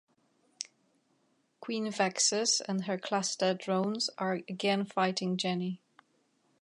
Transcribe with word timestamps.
Queen 1.59 1.91
Vexus 1.91 2.59
and 2.59 2.85
her 2.85 2.97
Cluster 2.97 3.53
drones 3.53 4.09
are 4.17 4.33
again 4.49 4.83
fighting 4.83 5.37
Jenny. 5.37 5.79